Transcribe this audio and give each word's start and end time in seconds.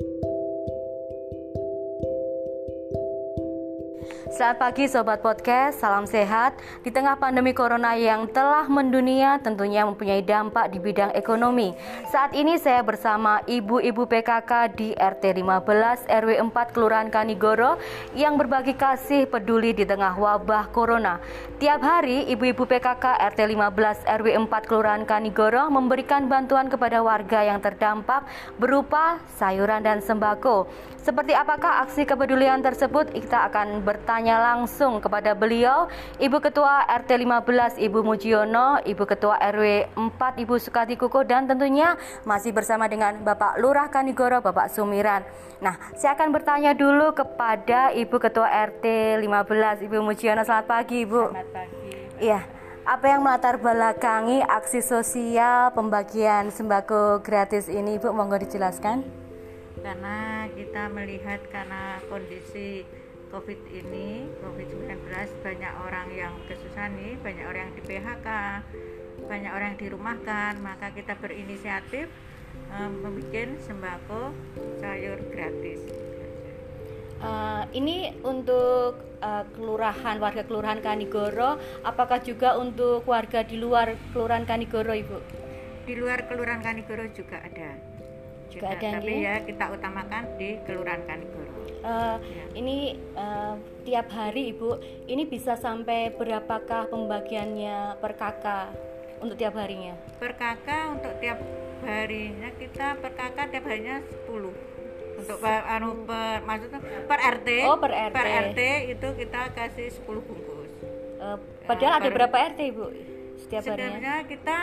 Thank 0.00 0.24
you. 0.24 0.33
Selamat 4.34 4.66
pagi 4.66 4.90
Sobat 4.90 5.22
Podcast, 5.22 5.78
salam 5.78 6.10
sehat. 6.10 6.58
Di 6.82 6.90
tengah 6.90 7.14
pandemi 7.14 7.54
Corona 7.54 7.94
yang 7.94 8.26
telah 8.26 8.66
mendunia 8.66 9.38
tentunya 9.38 9.86
mempunyai 9.86 10.26
dampak 10.26 10.74
di 10.74 10.82
bidang 10.82 11.14
ekonomi. 11.14 11.70
Saat 12.10 12.34
ini 12.34 12.58
saya 12.58 12.82
bersama 12.82 13.46
ibu-ibu 13.46 14.10
PKK 14.10 14.74
di 14.74 14.90
RT 14.90 15.38
15 15.38 16.10
RW 16.10 16.50
4 16.50 16.74
Kelurahan 16.74 17.14
Kanigoro 17.14 17.78
yang 18.18 18.34
berbagi 18.34 18.74
kasih 18.74 19.30
peduli 19.30 19.70
di 19.70 19.86
tengah 19.86 20.18
wabah 20.18 20.66
Corona. 20.74 21.22
Tiap 21.62 21.78
hari 21.78 22.26
ibu-ibu 22.26 22.66
PKK 22.66 23.14
RT 23.38 23.38
15 23.38 24.02
RW 24.18 24.28
4 24.50 24.66
Kelurahan 24.66 25.06
Kanigoro 25.06 25.70
memberikan 25.70 26.26
bantuan 26.26 26.66
kepada 26.66 27.06
warga 27.06 27.46
yang 27.46 27.62
terdampak 27.62 28.26
berupa 28.58 29.22
sayuran 29.38 29.86
dan 29.86 30.02
sembako. 30.02 30.66
Seperti 31.04 31.36
apakah 31.36 31.84
aksi 31.84 32.08
kepedulian 32.08 32.64
tersebut? 32.64 33.12
Kita 33.12 33.52
akan 33.52 33.84
bertanya 33.84 34.23
langsung 34.32 35.04
kepada 35.04 35.36
beliau, 35.36 35.92
Ibu 36.16 36.40
Ketua 36.40 36.88
RT 36.88 37.20
15 37.20 37.76
Ibu 37.76 38.00
Mujiono, 38.00 38.80
Ibu 38.80 39.04
Ketua 39.04 39.36
RW 39.52 39.92
4 39.92 40.42
Ibu 40.48 40.56
Sukati 40.56 40.96
Kuko 40.96 41.28
dan 41.28 41.44
tentunya 41.44 42.00
masih 42.24 42.56
bersama 42.56 42.88
dengan 42.88 43.20
Bapak 43.20 43.60
Lurah 43.60 43.92
Kanigoro 43.92 44.40
Bapak 44.40 44.72
Sumiran. 44.72 45.20
Nah, 45.60 45.76
saya 46.00 46.16
akan 46.16 46.32
bertanya 46.32 46.72
dulu 46.72 47.12
kepada 47.12 47.92
Ibu 47.92 48.16
Ketua 48.16 48.48
RT 48.48 49.20
15 49.20 49.84
Ibu 49.84 50.00
Mujiono. 50.00 50.40
Selamat 50.48 50.64
pagi, 50.64 51.04
Ibu. 51.04 51.22
Selamat 51.28 51.50
pagi. 51.52 51.92
Iya. 52.24 52.40
Apa 52.84 53.04
yang 53.12 53.20
melatar 53.20 53.60
belakangi 53.60 54.40
aksi 54.40 54.80
sosial 54.80 55.72
pembagian 55.76 56.48
sembako 56.48 57.20
gratis 57.20 57.68
ini, 57.68 58.00
Ibu? 58.00 58.12
Monggo 58.16 58.40
dijelaskan 58.40 59.24
karena 59.84 60.48
kita 60.56 60.88
melihat 60.96 61.40
karena 61.52 62.00
kondisi 62.08 62.88
COVID 63.34 63.66
ini, 63.66 64.30
COVID-19 64.38 65.10
banyak 65.42 65.72
orang 65.82 66.06
yang 66.14 66.38
kesusahan 66.46 66.94
nih, 66.94 67.18
banyak 67.18 67.42
orang 67.50 67.66
yang 67.66 67.74
di 67.74 67.82
PHK, 67.82 68.28
banyak 69.26 69.50
orang 69.50 69.74
yang 69.74 69.80
dirumahkan, 69.90 70.62
maka 70.62 70.94
kita 70.94 71.18
berinisiatif 71.18 72.06
um, 72.70 73.02
membuat 73.02 73.58
sembako 73.58 74.30
sayur 74.78 75.18
gratis. 75.34 75.82
Uh, 77.18 77.66
ini 77.74 78.14
untuk 78.22 79.02
uh, 79.18 79.42
kelurahan 79.58 80.22
warga 80.22 80.46
kelurahan 80.46 80.78
Kanigoro, 80.78 81.58
apakah 81.82 82.22
juga 82.22 82.54
untuk 82.54 83.02
warga 83.02 83.42
di 83.42 83.58
luar 83.58 83.98
kelurahan 84.14 84.46
Kanigoro, 84.46 84.94
Ibu? 84.94 85.18
Di 85.90 85.98
luar 85.98 86.30
kelurahan 86.30 86.62
Kanigoro 86.62 87.10
juga 87.10 87.42
ada 87.42 87.94
juga 88.54 88.70
ada 88.70 89.02
tapi 89.02 89.26
ya 89.26 89.42
kita 89.42 89.64
utamakan 89.74 90.22
di 90.38 90.62
Kelurahan 90.62 91.02
Kanigoro. 91.10 91.63
Uh. 91.84 92.16
Ini 92.56 92.96
uh, 93.12 93.60
tiap 93.84 94.08
hari 94.08 94.56
Ibu, 94.56 94.80
ini 95.04 95.28
bisa 95.28 95.52
sampai 95.52 96.16
berapakah 96.16 96.88
pembagiannya 96.88 98.00
per 98.00 98.16
kakak 98.16 98.72
untuk 99.20 99.36
tiap 99.36 99.52
harinya? 99.60 99.92
Per 100.16 100.32
kakak 100.32 100.96
untuk 100.96 101.12
tiap 101.20 101.36
harinya 101.84 102.48
kita 102.56 102.96
per 102.98 103.12
kakak 103.12 103.52
tiap 103.52 103.64
harinya 103.68 104.00
10 104.24 105.20
untuk 105.20 105.36
per, 105.38 105.62
anu 105.68 106.02
per 106.08 106.42
maksudnya 106.42 106.80
per 107.06 107.18
RT 107.20 107.48
oh 107.70 107.78
per 107.78 107.92
RT 107.92 108.14
per 108.16 108.26
RT 108.26 108.60
itu 108.96 109.08
kita 109.20 109.40
kasih 109.52 109.88
10 109.92 110.26
bungkus. 110.26 110.70
Uh, 111.20 111.38
padahal 111.68 111.92
uh, 111.96 112.00
ada 112.02 112.08
berapa 112.10 112.36
RT 112.56 112.60
ibu 112.72 112.86
setiap 113.38 113.62
harinya? 113.68 114.24
Kita 114.24 114.56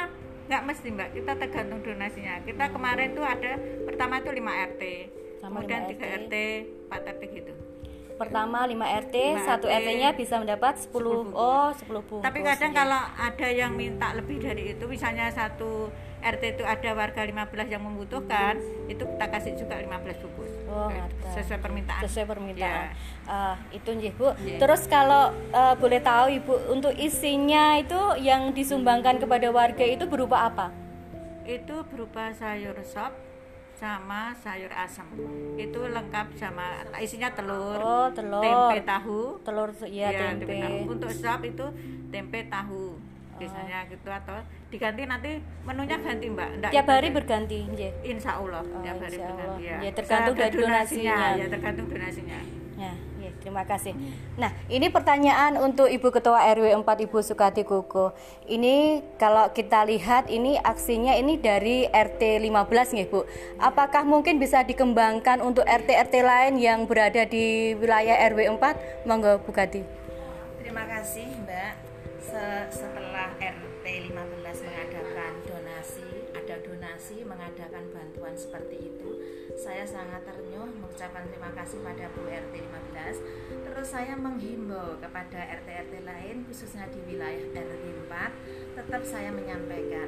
nggak 0.49 0.61
mesti 0.67 0.88
mbak. 0.92 1.09
Kita 1.16 1.31
tergantung 1.38 1.80
donasinya. 1.86 2.44
Kita 2.44 2.73
kemarin 2.73 3.16
tuh 3.16 3.23
ada 3.23 3.55
pertama 3.86 4.19
itu 4.19 4.30
5 4.33 4.42
RT 4.73 4.83
Sama 5.42 5.66
kemudian 5.66 5.89
3 5.89 5.97
RT. 5.97 6.06
RT 6.30 6.36
4 6.94 7.11
RT 7.17 7.23
gitu 7.34 7.53
pertama 8.22 8.70
5 8.70 8.78
RT, 9.09 9.16
5 9.42 9.66
1 9.66 9.78
RT 9.81 9.89
nya 9.98 10.09
bisa 10.14 10.38
mendapat 10.38 10.78
10, 10.78 10.94
10 10.94 11.33
bungkus. 11.33 11.42
oh 11.42 11.70
10 11.73 11.89
bungkus 11.89 12.22
tapi 12.22 12.39
kadang 12.45 12.70
ya. 12.70 12.77
kalau 12.86 13.02
ada 13.17 13.48
yang 13.49 13.73
minta 13.73 14.14
lebih 14.14 14.38
dari 14.38 14.77
itu 14.77 14.86
misalnya 14.86 15.33
satu 15.33 15.89
RT 16.21 16.43
itu 16.54 16.61
ada 16.61 16.89
warga 16.93 17.26
15 17.26 17.73
yang 17.73 17.82
membutuhkan 17.82 18.61
itu 18.86 19.02
kita 19.02 19.26
kasih 19.26 19.58
juga 19.58 19.82
15 19.82 20.21
bungkus 20.21 20.54
oh, 20.70 20.93
sesuai 21.33 21.60
permintaan 21.65 22.02
sesuai 22.05 22.26
permintaan 22.30 22.94
ya. 22.94 22.94
uh, 23.26 23.55
itu 23.73 23.89
nih 23.89 24.14
Bu 24.14 24.38
ya. 24.45 24.61
terus 24.61 24.86
kalau 24.86 25.33
uh, 25.49 25.73
boleh 25.82 25.98
tahu 25.98 26.30
Ibu 26.30 26.54
untuk 26.77 26.94
isinya 26.94 27.82
itu 27.82 27.98
yang 28.21 28.54
disumbangkan 28.54 29.17
kepada 29.17 29.49
warga 29.49 29.82
itu 29.82 30.05
berupa 30.05 30.45
apa 30.45 30.70
itu 31.49 31.82
berupa 31.89 32.30
sayur 32.38 32.77
sop 32.86 33.30
sama 33.81 34.30
sayur 34.37 34.69
asam 34.69 35.09
itu 35.58 35.80
lengkap 35.81 36.37
sama 36.37 36.86
isinya 37.02 37.33
telur 37.33 37.81
oh, 37.81 38.08
telur. 38.14 38.45
tempe 38.45 38.77
tahu. 38.86 39.21
Telur 39.42 39.69
ya, 39.89 40.14
ya 40.14 40.37
tempe. 40.37 40.45
tempe 40.45 40.55
tahu. 40.61 40.77
Untuk 40.93 41.09
sop 41.09 41.42
itu 41.42 41.65
tempe 42.14 42.39
tahu 42.45 43.02
biasanya 43.41 43.77
oh. 43.81 43.89
gitu 43.89 44.09
atau 44.14 44.37
diganti 44.70 45.02
nanti 45.09 45.31
menunya 45.65 45.97
ganti 45.97 46.30
mbak. 46.30 46.49
Nggak 46.61 46.71
tiap 46.77 46.87
hari 46.93 47.09
berganti 47.09 47.59
ya. 47.73 47.89
insya 48.05 48.37
Allah 48.37 48.61
oh, 48.61 48.81
tiap 48.86 49.02
hari 49.02 49.17
berganti 49.17 49.61
ya, 49.65 49.77
ya 49.81 49.91
tergantung 49.97 50.36
dari 50.37 50.55
donasinya. 50.61 51.17
ya 51.41 51.45
tergantung 51.49 51.87
donasinya. 51.89 52.39
Ya, 52.77 52.93
terima 53.39 53.64
kasih. 53.64 53.95
Nah 54.36 54.52
ini 54.67 54.92
pertanyaan 54.92 55.55
untuk 55.61 55.87
ibu 55.87 56.11
ketua 56.11 56.43
RW 56.52 56.75
4 56.83 57.05
ibu 57.08 57.17
Sukati 57.23 57.64
Kuko 57.64 58.11
ini 58.52 58.99
kalau 59.15 59.47
kita 59.55 59.87
lihat 59.87 60.27
ini 60.27 60.59
aksinya 60.59 61.15
ini 61.15 61.39
dari 61.39 61.87
RT 61.87 62.43
15 62.43 62.97
nih 62.97 63.08
bu. 63.08 63.23
Apakah 63.64 64.03
mungkin 64.03 64.41
bisa 64.41 64.67
dikembangkan 64.67 65.39
untuk 65.39 65.64
RT-RT 65.64 66.14
lain 66.20 66.53
yang 66.59 66.83
berada 66.83 67.23
di 67.23 67.77
wilayah 67.80 68.20
RW 68.27 68.59
4 68.59 69.08
monggo 69.08 69.39
Bu 69.47 69.55
Kati 69.55 70.02
terima 70.71 70.87
kasih 70.87 71.27
mbak. 71.43 71.75
Setelah 72.71 73.36
RT 73.36 73.86
15 74.08 74.15
mengadakan 74.64 75.20
donasi, 75.81 76.30
ada 76.37 76.55
donasi 76.61 77.25
mengadakan 77.25 77.89
bantuan 77.89 78.37
seperti 78.37 78.93
itu, 78.93 79.17
saya 79.58 79.81
sangat 79.81 80.21
ternyuh 80.30 80.69
mengucapkan 80.77 81.25
terima 81.25 81.49
kasih 81.58 81.81
pada 81.81 82.05
Bu 82.14 82.30
RT 82.30 82.53
15. 82.53 83.65
Terus 83.65 83.87
saya 83.89 84.14
menghimbau 84.14 85.02
kepada 85.02 85.41
RT-RT 85.41 86.05
lain 86.05 86.45
khususnya 86.45 86.86
di 86.93 87.02
wilayah 87.09 87.41
RT 87.49 87.86
4, 87.97 88.77
tetap 88.77 89.02
saya 89.02 89.33
menyampaikan 89.33 90.05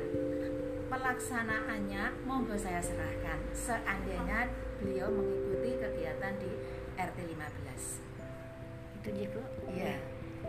pelaksanaannya 0.94 2.22
monggo 2.30 2.54
saya 2.54 2.78
serahkan 2.78 3.42
seandainya 3.58 4.54
beliau 4.78 5.10
mengikuti 5.10 5.74
kegiatan 5.82 6.38
di 6.38 6.54
RT 7.02 7.18
15. 7.34 9.02
Itu 9.02 9.10
Bu? 9.10 9.42
Iya. 9.74 9.98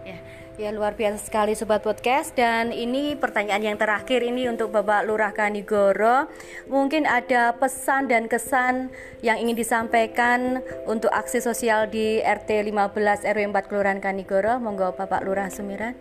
Ya, 0.04 0.20
ya 0.20 0.43
luar 0.54 0.94
biasa 0.94 1.18
sekali 1.18 1.58
sobat 1.58 1.82
podcast 1.82 2.30
dan 2.38 2.70
ini 2.70 3.18
pertanyaan 3.18 3.74
yang 3.74 3.78
terakhir 3.78 4.22
ini 4.22 4.46
untuk 4.46 4.70
Bapak 4.70 5.02
Lurah 5.02 5.34
Kanigoro. 5.34 6.30
Mungkin 6.70 7.10
ada 7.10 7.58
pesan 7.58 8.06
dan 8.06 8.30
kesan 8.30 8.94
yang 9.18 9.42
ingin 9.42 9.58
disampaikan 9.58 10.62
untuk 10.86 11.10
aksi 11.10 11.42
sosial 11.42 11.90
di 11.90 12.22
RT 12.22 12.70
15 12.70 13.26
RW 13.26 13.50
4 13.50 13.66
Kelurahan 13.66 13.98
Kanigoro. 13.98 14.62
Monggo 14.62 14.94
Bapak 14.94 15.26
Lurah 15.26 15.50
Sumiran. 15.50 15.98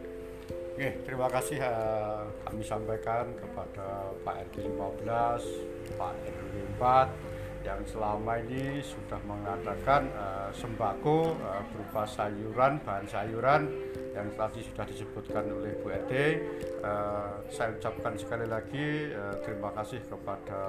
Oke, 0.77 1.01
terima 1.01 1.33
kasih 1.33 1.57
uh, 1.57 2.29
kami 2.45 2.61
sampaikan 2.61 3.33
kepada 3.33 4.13
Pak 4.21 4.53
RT 4.53 4.69
15, 4.69 5.97
Pak 5.97 6.13
RW 6.29 6.53
4 6.77 7.32
yang 7.63 7.79
selama 7.87 8.43
ini 8.43 8.83
sudah 8.83 9.19
mengadakan 9.23 10.11
uh, 10.19 10.51
sembako 10.51 11.39
uh, 11.39 11.63
berupa 11.71 12.03
sayuran, 12.03 12.83
bahan 12.83 13.07
sayuran 13.07 13.61
yang 14.13 14.29
tadi 14.37 14.61
sudah 14.61 14.85
disebutkan 14.85 15.47
oleh 15.47 15.73
Bu 15.79 15.89
Ede. 15.89 16.43
Uh, 16.83 17.39
saya 17.47 17.73
ucapkan 17.73 18.13
sekali 18.19 18.45
lagi 18.45 19.09
uh, 19.15 19.39
terima 19.41 19.71
kasih 19.79 20.03
kepada 20.05 20.59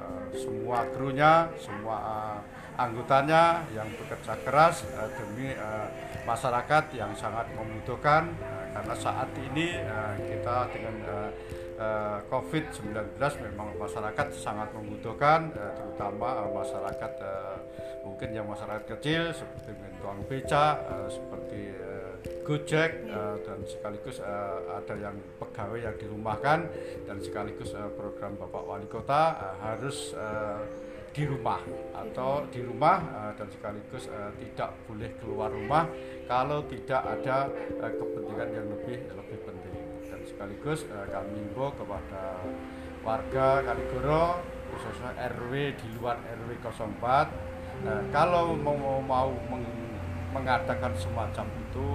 uh, 0.00 0.26
semua 0.32 0.88
krunya, 0.96 1.52
semua 1.60 1.96
uh, 2.00 2.38
anggotanya 2.80 3.60
yang 3.76 3.86
bekerja 4.00 4.34
keras 4.40 4.88
uh, 4.96 5.12
demi 5.12 5.52
uh, 5.52 5.86
masyarakat 6.24 6.96
yang 6.96 7.12
sangat 7.12 7.52
membutuhkan 7.52 8.32
uh, 8.40 8.64
karena 8.72 8.94
saat 8.96 9.28
ini 9.36 9.76
uh, 9.76 10.16
kita 10.16 10.56
dengan 10.72 10.96
uh, 11.04 11.30
uh, 11.80 12.18
COVID-19 12.28 12.92
memang 13.40 13.74
masyarakat 13.80 14.26
sangat 14.36 14.68
membutuhkan 14.76 15.50
uh, 15.56 15.72
terutama 15.72 16.44
uh, 16.44 16.50
masyarakat 16.52 17.12
uh, 17.24 17.56
mungkin 18.04 18.36
yang 18.36 18.46
masyarakat 18.46 18.84
kecil 18.84 19.32
seperti 19.32 19.72
tukang 19.96 20.20
beca 20.28 20.66
uh, 20.84 21.08
seperti 21.08 21.60
uh, 21.80 22.12
Gojek 22.44 23.08
uh, 23.08 23.36
dan 23.46 23.58
sekaligus 23.64 24.20
uh, 24.20 24.76
ada 24.76 24.94
yang 24.96 25.16
pegawai 25.40 25.80
yang 25.80 25.96
dirumahkan 25.96 26.68
dan 27.08 27.16
sekaligus 27.24 27.72
uh, 27.72 27.88
program 27.96 28.36
Bapak 28.36 28.64
Wali 28.68 28.88
Kota 28.88 29.40
uh, 29.40 29.56
harus 29.64 30.12
uh, 30.12 30.60
di 31.10 31.26
rumah 31.26 31.58
atau 31.90 32.46
di 32.54 32.62
rumah 32.62 33.02
uh, 33.02 33.32
dan 33.34 33.48
sekaligus 33.50 34.06
uh, 34.12 34.30
tidak 34.38 34.70
boleh 34.86 35.10
keluar 35.18 35.50
rumah 35.50 35.90
kalau 36.30 36.62
tidak 36.70 37.02
ada 37.02 37.50
uh, 37.82 37.92
kepentingan 37.92 38.48
yang 38.54 38.66
lebih 38.70 38.98
lebih 39.10 39.38
penting 39.42 39.79
sekaligus 40.26 40.86
uh, 40.90 41.06
kami 41.08 41.38
himbau 41.38 41.70
kepada 41.74 42.42
warga 43.00 43.64
Kaligoro 43.64 44.42
khususnya 44.70 45.10
RW 45.34 45.74
di 45.74 45.86
luar 45.98 46.20
RW 46.22 46.50
04 46.62 47.00
nah, 47.82 48.00
kalau 48.14 48.54
mau 48.54 49.00
mau 49.02 49.30
meng- 49.50 49.90
mengadakan 50.30 50.94
semacam 50.94 51.46
itu 51.48 51.86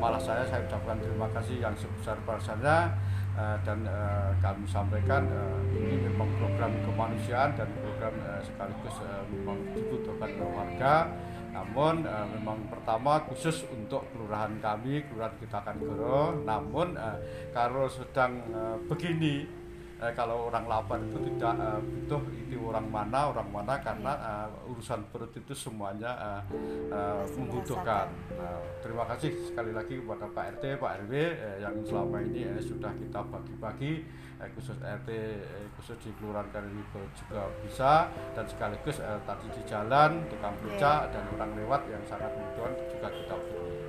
malah 0.00 0.16
saya 0.16 0.48
saya 0.48 0.64
ucapkan 0.64 0.96
terima 0.96 1.28
kasih 1.36 1.60
yang 1.60 1.76
sebesar-besarnya 1.76 2.88
eh, 3.36 3.56
dan 3.68 3.84
eh, 3.84 4.32
kami 4.40 4.64
sampaikan 4.64 5.28
eh, 5.28 5.76
ini 5.76 6.08
memang 6.08 6.24
program 6.40 6.72
kemanusiaan 6.88 7.52
dan 7.52 7.68
program 7.84 8.16
eh, 8.24 8.40
sekaligus 8.40 8.96
eh, 9.04 9.22
memang 9.28 9.60
dibutuhkan 9.76 10.30
warga 10.40 11.12
namun 11.50 12.06
eh, 12.06 12.26
memang 12.38 12.70
pertama 12.70 13.22
khusus 13.26 13.66
untuk 13.74 14.06
kelurahan 14.14 14.54
kami 14.62 15.02
kelurahan 15.06 15.34
kita 15.38 15.56
akan 15.62 15.76
goro. 15.82 16.22
Namun 16.46 16.94
eh, 16.94 17.16
kalau 17.50 17.90
sedang 17.90 18.38
eh, 18.50 18.76
begini 18.86 19.59
eh, 20.00 20.12
kalau 20.16 20.48
orang 20.48 20.64
lapar 20.64 20.98
itu 21.04 21.18
tidak 21.32 21.54
eh, 21.60 21.80
butuh 21.80 22.22
itu 22.48 22.56
orang 22.60 22.88
mana 22.88 23.30
orang 23.30 23.48
mana 23.52 23.74
karena 23.80 24.12
eh, 24.16 24.70
urusan 24.72 25.00
perut 25.12 25.32
itu 25.36 25.52
semuanya 25.52 26.12
eh, 26.16 26.42
Pasti 26.90 27.36
membutuhkan. 27.46 28.06
Nah, 28.34 28.58
terima 28.82 29.04
kasih 29.06 29.30
sekali 29.46 29.70
lagi 29.70 30.02
kepada 30.02 30.26
Pak 30.26 30.44
RT, 30.58 30.64
Pak 30.82 30.92
RW 31.06 31.12
eh, 31.14 31.56
yang 31.62 31.76
selama 31.86 32.18
ini 32.24 32.42
eh, 32.48 32.58
sudah 32.58 32.90
kita 32.96 33.20
bagi-bagi 33.22 33.92
eh, 34.40 34.48
khusus 34.56 34.76
RT 34.80 35.08
eh, 35.12 35.66
khusus 35.78 35.96
di 36.02 36.10
kelurahan 36.18 36.48
Kariwibo 36.50 37.00
juga 37.14 37.46
bisa 37.62 38.08
dan 38.34 38.44
sekaligus 38.48 38.98
eh, 38.98 39.20
tadi 39.28 39.46
di 39.52 39.62
jalan 39.68 40.24
tukang 40.26 40.56
becak 40.64 41.12
dan 41.12 41.22
orang 41.36 41.52
lewat 41.54 41.80
yang 41.86 42.02
sangat 42.08 42.32
membutuhkan 42.34 42.72
juga 42.88 43.08
kita 43.12 43.34
beri 43.36 43.79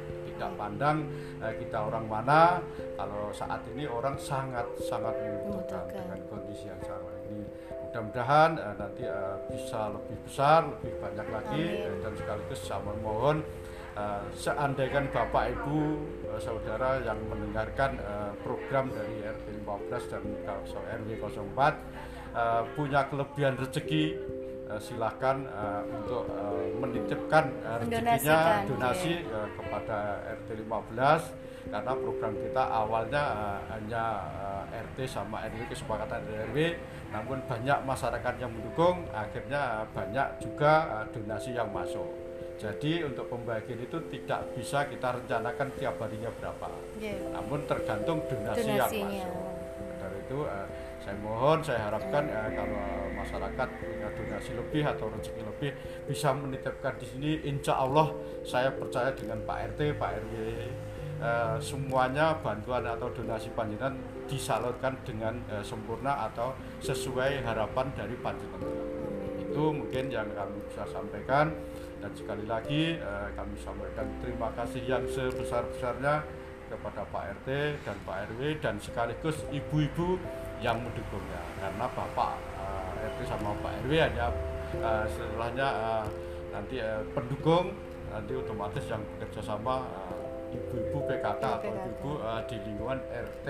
tidak 0.41 0.57
pandang 0.57 0.97
eh, 1.37 1.53
kita 1.61 1.77
orang 1.85 2.05
mana 2.09 2.57
kalau 2.97 3.29
saat 3.29 3.61
ini 3.77 3.85
orang 3.85 4.17
sangat 4.17 4.65
sangat 4.81 5.13
membutuhkan 5.21 5.85
dengan 5.93 6.17
kondisi 6.25 6.65
yang 6.65 6.81
sama. 6.81 7.13
Ini 7.29 7.45
mudah-mudahan 7.85 8.57
eh, 8.57 8.75
nanti 8.81 9.03
eh, 9.05 9.35
bisa 9.53 9.93
lebih 9.93 10.17
besar 10.25 10.65
lebih 10.65 10.97
banyak 10.97 11.27
lagi 11.29 11.63
eh, 11.85 11.93
dan 12.01 12.13
sekaligus 12.17 12.57
saya 12.65 12.81
mohon 13.05 13.45
eh, 13.93 14.21
seandainya 14.33 15.13
bapak 15.13 15.53
ibu 15.53 16.01
eh, 16.25 16.41
saudara 16.41 16.97
yang 17.05 17.21
mendengarkan 17.29 18.01
eh, 18.01 18.33
program 18.41 18.89
dari 18.89 19.21
RT 19.21 19.45
15 19.61 20.09
dan 20.09 20.23
RW 21.05 21.21
04 21.21 21.53
eh, 22.33 22.63
punya 22.73 23.05
kelebihan 23.13 23.61
rezeki 23.61 24.17
eh, 24.71 24.79
silakan 24.79 25.43
eh, 25.45 25.81
untuk 25.91 26.23
eh, 26.27 26.67
menitipkan 26.75 27.45
rezekinya 27.83 28.63
donasi 28.65 29.13
eh, 29.21 29.47
kepada 29.53 29.97
RT 30.39 30.49
15 30.63 31.51
karena 31.61 31.93
program 31.93 32.33
kita 32.33 32.63
awalnya 32.65 33.23
eh, 33.35 33.59
hanya 33.69 34.05
eh, 34.71 34.81
RT 34.87 34.97
sama 35.05 35.43
RW 35.45 35.67
kesepakatan 35.67 36.23
RW 36.47 36.57
namun 37.11 37.43
banyak 37.43 37.77
masyarakat 37.83 38.33
yang 38.39 38.49
mendukung 38.49 39.03
akhirnya 39.11 39.83
eh, 39.83 39.85
banyak 39.91 40.27
juga 40.39 40.73
eh, 41.01 41.05
donasi 41.11 41.51
yang 41.51 41.69
masuk. 41.69 42.07
Jadi 42.61 43.01
untuk 43.01 43.25
pembagian 43.25 43.81
itu 43.81 43.97
tidak 44.13 44.53
bisa 44.53 44.85
kita 44.85 45.17
rencanakan 45.17 45.67
tiap 45.75 45.97
harinya 45.97 46.29
berapa. 46.29 46.69
Iya. 47.01 47.33
namun 47.33 47.65
tergantung 47.65 48.21
donasi 48.21 48.69
yang 48.69 48.85
Donasinya. 48.85 49.25
masuk. 49.25 49.49
Dari 49.97 50.17
itu 50.21 50.39
eh, 50.45 50.67
saya 51.01 51.17
mohon 51.17 51.59
saya 51.65 51.89
harapkan 51.89 52.23
eh, 52.29 52.49
kalau 52.53 52.81
masyarakat 53.17 53.67
punya 53.81 54.09
donasi 54.13 54.51
lebih 54.53 54.83
atau 54.85 55.09
rezeki 55.09 55.41
lebih 55.45 55.71
bisa 56.05 56.29
menitipkan 56.33 56.93
di 56.97 57.05
sini. 57.05 57.31
Insya 57.45 57.81
Allah 57.81 58.13
saya 58.45 58.69
percaya 58.73 59.09
dengan 59.13 59.41
Pak 59.45 59.75
RT 59.75 59.97
Pak 59.97 60.09
RW 60.21 60.33
eh, 61.21 61.57
semuanya 61.57 62.37
bantuan 62.37 62.85
atau 62.85 63.09
donasi 63.09 63.49
panjenengan 63.57 63.97
disalurkan 64.29 64.93
dengan 65.01 65.41
eh, 65.49 65.65
sempurna 65.65 66.29
atau 66.29 66.53
sesuai 66.81 67.41
harapan 67.45 67.89
dari 67.97 68.15
panjenengan 68.21 68.91
itu 69.51 69.63
mungkin 69.75 70.07
yang 70.07 70.31
kami 70.31 70.57
bisa 70.71 70.87
sampaikan. 70.87 71.51
Dan 72.01 72.11
sekali 72.17 72.49
lagi 72.49 72.97
eh, 72.97 73.27
kami 73.37 73.53
sampaikan 73.61 74.07
terima 74.23 74.49
kasih 74.57 74.81
yang 74.87 75.03
sebesar-besarnya 75.05 76.23
kepada 76.71 77.03
Pak 77.11 77.23
RT 77.43 77.49
dan 77.83 77.97
Pak 78.07 78.15
RW 78.31 78.41
dan 78.63 78.79
sekaligus 78.79 79.43
ibu-ibu 79.51 80.15
yang 80.63 80.79
mendukungnya 80.79 81.41
karena 81.59 81.85
Bapak 81.91 82.39
eh, 82.55 83.07
RT 83.11 83.19
sama 83.27 83.51
Pak 83.59 83.83
RW 83.83 83.91
hanya 83.99 84.31
eh, 84.79 85.05
setelahnya 85.11 85.67
eh, 85.67 86.05
nanti 86.55 86.75
eh, 86.79 87.03
pendukung 87.11 87.75
nanti 88.07 88.31
otomatis 88.35 88.83
yang 88.87 89.03
bekerja 89.15 89.41
sama 89.43 89.83
eh, 89.83 90.55
ibu-ibu 90.55 90.97
PKK 91.07 91.43
atau 91.43 91.71
PKK. 91.75 91.91
ibu 91.99 92.11
eh, 92.23 92.41
di 92.47 92.55
lingkungan 92.63 92.99
RT 93.03 93.47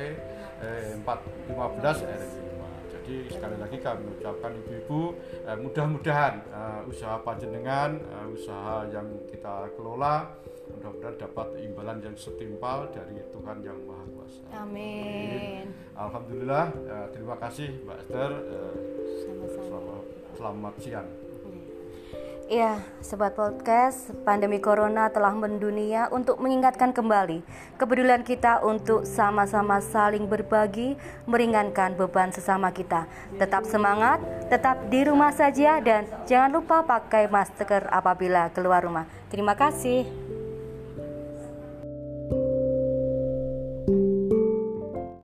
eh, 0.65 0.97
415 1.05 2.09
RW 2.09 2.37
5 2.49 2.61
jadi 2.91 3.15
sekali 3.33 3.57
lagi 3.57 3.77
kami 3.81 4.03
ucapkan 4.17 4.51
ibu-ibu 4.55 5.01
eh, 5.45 5.57
mudah-mudahan 5.57 6.33
eh, 6.47 6.81
usaha 6.89 7.17
panjenengan 7.21 7.97
eh, 7.97 8.25
usaha 8.29 8.85
yang 8.93 9.07
kita 9.29 9.67
kelola 9.75 10.29
mudah-mudahan 10.77 11.15
dapat 11.19 11.47
imbalan 11.61 11.97
yang 12.03 12.15
setimpal 12.15 12.87
dari 12.91 13.19
Tuhan 13.31 13.57
yang 13.63 13.79
Maha 13.83 14.05
Kuasa. 14.15 14.43
Amin. 14.55 15.71
Alhamdulillah 15.95 16.65
eh, 16.71 17.07
terima 17.13 17.35
kasih 17.39 17.67
Mbak 17.83 17.97
Esther 18.07 18.31
eh, 18.31 18.73
Sama-sama. 19.21 19.63
selamat, 19.67 20.03
selamat 20.37 20.73
siang. 20.79 21.09
Iya, 22.51 22.83
sobat 22.99 23.31
podcast, 23.31 24.11
pandemi 24.27 24.59
corona 24.59 25.07
telah 25.07 25.31
mendunia 25.31 26.11
untuk 26.11 26.35
mengingatkan 26.35 26.91
kembali 26.91 27.39
kepedulian 27.79 28.27
kita 28.27 28.59
untuk 28.59 29.07
sama-sama 29.07 29.79
saling 29.79 30.27
berbagi, 30.27 30.99
meringankan 31.23 31.95
beban 31.95 32.35
sesama 32.35 32.67
kita. 32.75 33.07
Tetap 33.39 33.63
semangat, 33.63 34.19
tetap 34.51 34.83
di 34.91 34.99
rumah 35.07 35.31
saja 35.31 35.79
dan 35.79 36.03
jangan 36.27 36.59
lupa 36.59 36.83
pakai 36.83 37.31
masker 37.31 37.87
apabila 37.87 38.51
keluar 38.51 38.83
rumah. 38.83 39.07
Terima 39.31 39.55
kasih. 39.55 40.30